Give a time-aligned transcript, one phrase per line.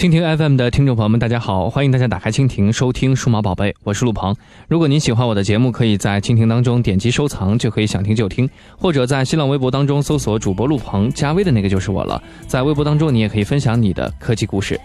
[0.00, 1.68] 蜻蜓 FM 的听众朋友们，大家好！
[1.68, 4.34] 欢迎大家打开蜻蜓收听《数码宝贝》，我是陆鹏。
[4.66, 12.22] 如果您喜欢我的节目，可以在蜻蜓当中点击收藏，就可以想听就听；或者在新浪微博当中搜索主播陆鹏，加微的那个就是我了。
[12.46, 14.80] 在微博当中，你也可以分享你的科技故事。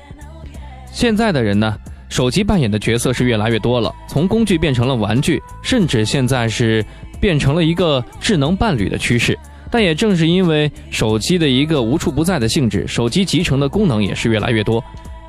[0.92, 1.74] 现在的人呢，
[2.10, 6.86] 手机扮演的角色是越来越多了，从工具变成了玩具，甚至现在是
[7.22, 9.40] 变成了一个智能伴侣的趋势。
[9.72, 14.84] 但也正是因为手机的一个无处不在的性质，手机集成的功能也是越来越多。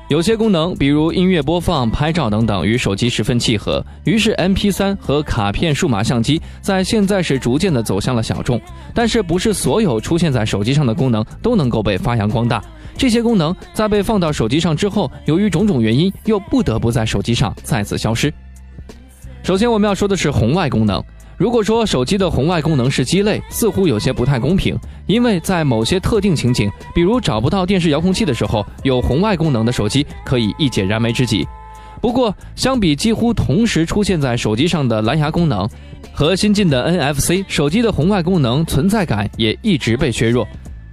[0.09, 3.85] 有些功能，比如音乐播放、拍照等等，与手机十分契合。
[4.05, 8.61] 于是，MP3 和卡片数码相机在现在是逐渐的走向了小众。
[8.93, 12.63] 但是，不是所有出现在手机上的功能都能够被发扬光大。
[12.97, 18.33] 这些功能在被放到手机上之后，由于种种原因，又不得不在手机上再次消失。
[19.43, 21.03] 首先，我们要说的是红外功能。
[21.37, 31.47] 如果说手机的红外功能是鸡肋，似乎有些不太公平，因为在某些特定情景，比如找不到电视遥控器的时候，有红外功能的手机可以一解燃眉之急。
[32.01, 35.69] 不过，相比几乎同时出现在手机上的蓝牙功能
[36.11, 40.47] 和新进的 NFC，手机的红外功能存在感也一直被削弱。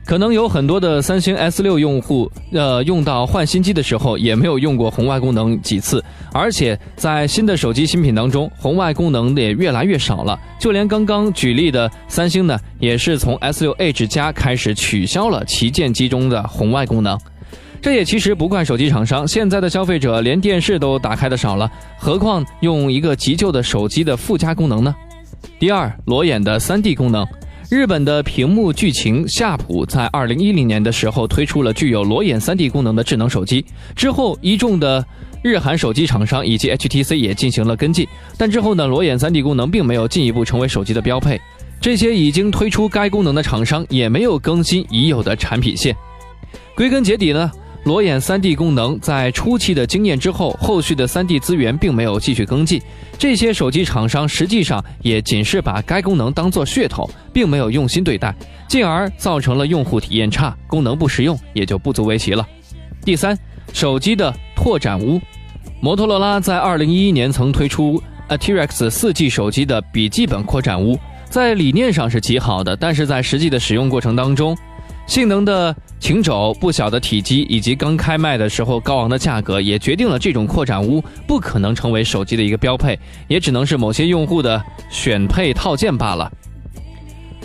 [0.05, 10.39] 可能有很多的三星 S 六用户，呃，用到换新机的时候也没有用过红外功能几次，而且在新的手机新品当中，红外功能也越来越少了。
[10.59, 17.19] 就连刚刚举例的三星呢，也是从 S 六 Edge 加开始取消了旗舰机中的红外功能。
[17.81, 24.95] 这也其实不怪手机厂商，现在的消费者连电视都打开的少了，何况用一个急救的手机的附加功能呢？
[25.59, 27.27] 第二，裸眼的 3D 功能。
[27.75, 33.65] 日本的屏幕剧情夏普在二零一零年的时候推出了具有裸眼 3D 功能的智能手机，
[33.97, 35.05] 之后一众的
[35.43, 38.07] 日韩手机厂商以及 HTC 也进行了跟进，
[38.39, 41.41] 但之后呢，裸眼 3D 功能并没有进一步成为手机的标配，
[41.81, 45.97] 这些已经推出该功能的厂商也没有更新已有的产品线，
[46.77, 47.51] 归根结底呢。
[47.85, 52.81] 裸眼 3D 功能在初期的经验之后，后续的 3D 资源并没有继续跟进。
[53.19, 58.35] 这些手机厂商实际上也仅是把该功能当做噱头，并没有用心对待，
[58.67, 62.47] 进而造成了用户体验差，功能不实用，也就不足为奇了。
[63.05, 63.39] 第三，
[63.75, 65.21] 手机的拓展坞，
[65.83, 70.99] 摩托罗拉在2011年曾推出 a t r e x 4G 手机的笔记本扩展坞，
[71.29, 74.57] 在理念上是极好的，但是在实际的使用过程当中。
[75.07, 86.31] 性能的琴肘、不小的体积以及刚开卖的时候高昂的价格，也决定了这种扩展坞不可能成为手机的一个标配，也只能是某些用户的选配套件罢了。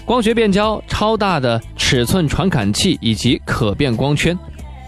[0.04, 4.38] 光学变焦、超大的尺寸传感器以及可变光圈，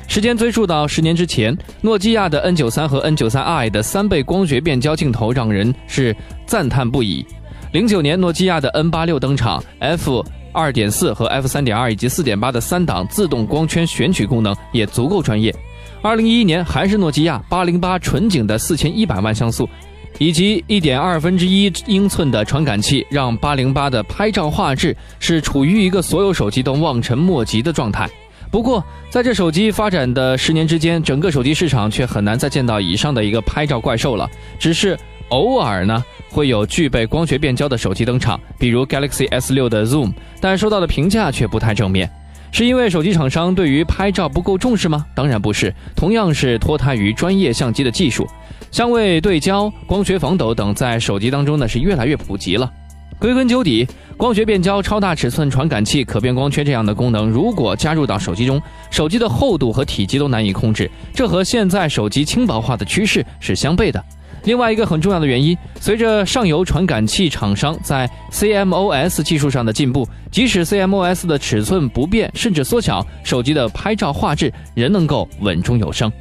[0.05, 6.13] 时间追溯到十年之前，诺基亚的 N 九三和 N 九三 i 的三倍光学变焦镜头让人是
[6.45, 7.25] 赞叹不已。
[7.71, 10.25] 零九年，诺基亚的 N 八六登场，F。
[10.53, 15.53] 二点四和 F 三点二以及四点八的三档自动光圈选取功能也足够专业。
[16.01, 19.69] 二零一一年还是诺基亚八零八纯景的四千一百万像素，
[20.17, 28.09] 以及一点二分之一英寸的传感器，让八零八的拍照画质是处于一个所有手机都望尘莫及的状态。
[28.49, 34.29] 不过在这手机发展的十年之间，整个手机市场却很难再见到以上的一个拍照怪兽了，
[34.59, 34.97] 只是。
[35.31, 42.09] 偶尔呢，会有具备光学变焦的手机登场，比如 Galaxy S6 的 Zoom，但收到的评价却不太正面。
[42.51, 45.05] 是因为手机厂商对于拍照不够重视吗？
[45.15, 48.27] 当然不是，同样是脱胎于专业相机的技术，
[48.71, 52.69] 相位对焦、光学防抖等在手机当中呢是越来越普及了。
[53.17, 53.87] 归根究底，
[54.17, 64.03] 光学变焦、超大尺寸传感器、可变光圈这样的功能，如果加入到手机中，手机的厚度和体积都难以控制，这和现在手机轻薄化的趋势是相悖的。
[64.43, 76.11] 另外一个很重要的原因，随着上游传感器厂商在 CMOS 技术上的进步，即使 CMOS 的尺寸不变甚至缩小，手机的拍照画质仍能够稳中有升，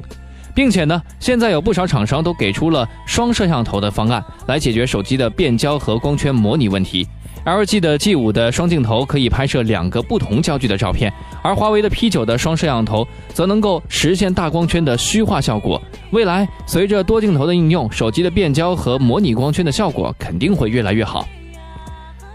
[0.53, 7.07] 并且呢，现在有不少厂商都给出了双摄像头的方案，来解决手机的变焦和光圈模拟问题。
[7.43, 15.81] LG 的 G5 的双镜头可以拍摄两个不同焦距的照片，而华为的 P9 的双摄像头则能够实现大光圈的虚化效果。
[16.11, 21.27] 未来随着多镜头的应用，手机的变焦和模拟光圈的效果肯定会越来越好。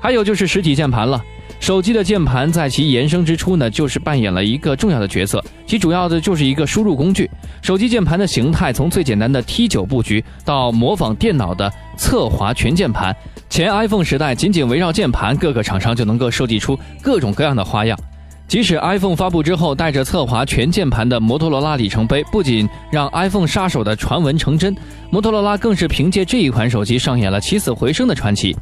[0.01, 1.23] 还有就是实体键盘了。
[1.59, 7.31] 手机的键盘在其延伸之初呢，就是扮演了一个重要的角色，其主要的就是一个输入工具。
[7.63, 13.17] 手机键盘的形态从最简单的 T9 布局，到模仿电脑的侧滑全键盘。
[13.57, 17.99] 前 iPhone 时代，仅仅围绕键盘，各个厂商就能够设计出各种各样的花样。
[18.47, 24.77] 即使 iPhone 发布之后，带着侧滑全键盘的摩托罗拉里程碑，不仅让 iPhone 杀手的传闻成真，
[25.09, 28.55] 摩托罗拉更是凭借这一款手机上演了起死回生的传奇。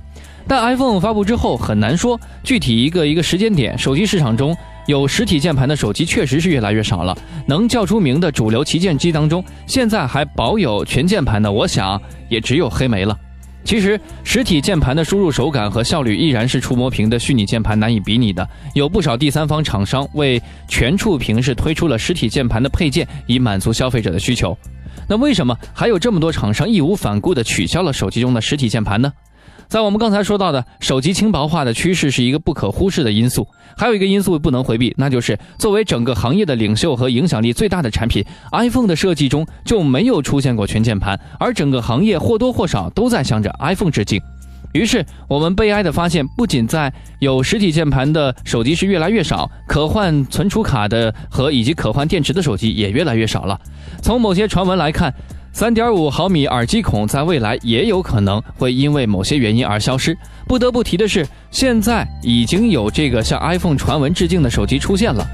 [0.46, 4.56] 但 iPhone 发布之后很难说具体一个一个时间点，手机市场中
[4.86, 7.18] 有实体键盘的手机确实是越来越少了。
[7.48, 13.18] 能叫出名的主流旗舰机当中，现在还保有全键盘的，我想也只有黑莓了。
[13.64, 18.46] 其实，实体键盘的输入手感和效率依然是触摸屏的虚拟键盘难以比拟的。
[18.74, 24.56] 有不少第三方厂商为全触屏式推出了实体键盘的配件，以满足消费者的需求。
[25.08, 29.12] 那为什么还有这么多厂商义无反顾地取消了手机中的实体键盘呢？
[29.68, 33.46] 在我们刚才说到的手机轻薄化的趋势是一个不可忽视的因素，
[33.76, 44.20] 还有一个因素不能回避，那就是作为整个行业的领袖和影响力最大的产品，iPhone 的设计中就没有出现过全键盘，而整个行业或多或少都在向着 iPhone 致敬。
[44.72, 53.58] 于是我们悲哀地发现，不仅在有实体键盘的手机是越来越少，可换存储卡的和以及可换电池的手机也越来越少了。
[54.02, 55.12] 从某些传闻来看。
[55.54, 60.18] 三点五毫米耳机孔在未来也有可能会因为某些原因而消失。
[60.48, 65.24] 不得不提的是，现在已经有这个向 iPhone 传闻致敬的手机出现了，